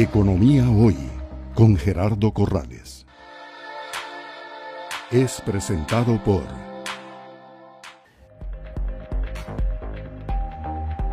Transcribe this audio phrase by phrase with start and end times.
[0.00, 0.96] Economía Hoy
[1.54, 3.04] con Gerardo Corrales.
[5.10, 6.44] Es presentado por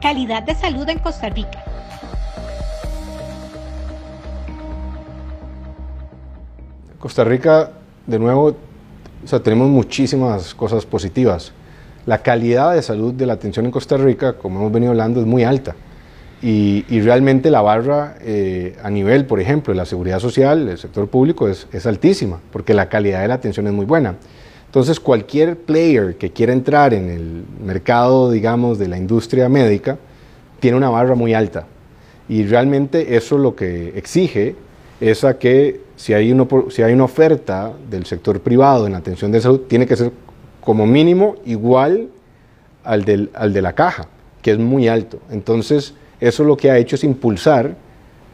[0.00, 1.62] Calidad de salud en Costa Rica.
[6.98, 7.72] Costa Rica,
[8.06, 8.56] de nuevo,
[9.22, 11.52] o sea, tenemos muchísimas cosas positivas.
[12.06, 15.26] La calidad de salud de la atención en Costa Rica, como hemos venido hablando, es
[15.26, 15.76] muy alta.
[16.42, 21.08] Y, realmente la barra eh, a nivel, por ejemplo, de la seguridad social, el sector
[21.08, 24.16] público, es, es, altísima, porque la calidad de la atención es muy buena.
[24.64, 29.98] Entonces, cualquier player que quiera entrar en el mercado, digamos, de la industria médica,
[30.60, 31.66] tiene una barra muy alta.
[32.28, 34.54] Y realmente eso lo que exige
[35.00, 36.34] es a que si hay,
[36.68, 40.12] si hay una oferta del sector privado en atención de salud, tiene que ser
[40.60, 42.08] como mínimo igual
[42.84, 44.06] al, del, al de la caja,
[44.40, 45.18] que es muy alto.
[45.30, 47.74] Entonces, eso lo que ha hecho es impulsar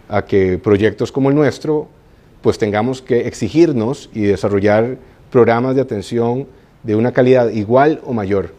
[0.08, 1.88] a que proyectos como el nuestro,
[2.42, 4.98] pues tengamos que exigirnos y desarrollar
[5.30, 6.46] programas de atención
[6.82, 8.54] de una calidad igual o mayor.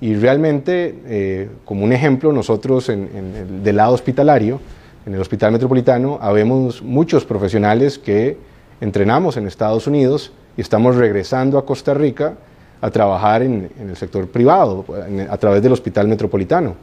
[0.00, 4.60] Y realmente, eh, como un ejemplo, nosotros en, el, del lado hospitalario,
[5.06, 8.36] en el Hospital Metropolitano, habemos muchos profesionales que
[8.80, 12.34] entrenamos en Estados Unidos y estamos regresando a Costa Rica
[12.80, 14.84] a trabajar en, el sector privado,
[15.30, 16.74] a través del Hospital Metropolitano.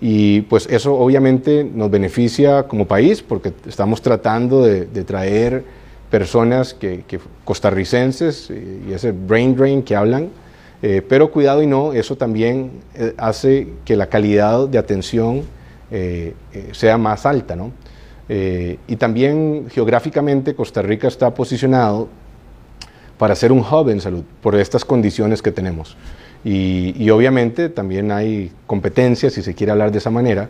[0.00, 5.64] Y pues eso obviamente nos beneficia como país porque estamos tratando de, traer
[6.10, 7.04] personas que,
[7.44, 10.28] costarricenses y ese brain drain que hablan,
[10.82, 15.42] eh, pero cuidado y no, eso también eh, hace que la calidad de atención
[15.90, 16.34] eh,
[16.72, 17.56] sea más alta.
[17.56, 17.72] ¿no?
[18.30, 22.08] y también geográficamente Costa Rica está posicionado
[23.16, 25.96] para ser un hub en salud por estas condiciones que tenemos.
[26.44, 30.48] Y, obviamente también hay competencia, si se quiere hablar de esa manera,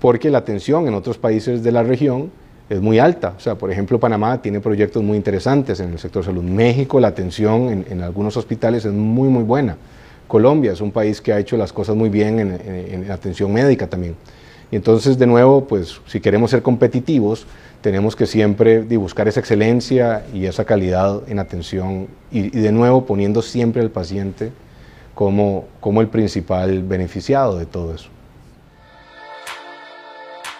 [0.00, 2.30] porque la atención en otros países de la región
[2.68, 3.34] es muy alta.
[3.36, 6.42] O sea, por ejemplo, Panamá tiene proyectos muy interesantes en el sector salud.
[6.42, 9.76] México, la atención en, algunos hospitales es muy, muy buena.
[10.26, 13.86] Colombia es un país que ha hecho las cosas muy bien en, en atención médica
[13.86, 14.16] también.
[14.72, 17.46] Y entonces, de nuevo, pues si queremos ser competitivos,
[17.82, 23.06] tenemos que siempre buscar esa excelencia y esa calidad en atención y, y de nuevo
[23.06, 24.50] poniendo siempre al paciente
[25.16, 28.10] como, como el principal beneficiado de todo eso.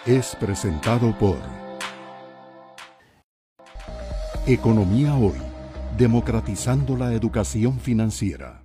[0.05, 1.37] Es presentado por
[4.47, 5.37] Economía Hoy,
[5.95, 8.61] democratizando la educación financiera.